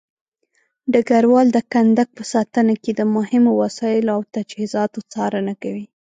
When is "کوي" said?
5.61-5.85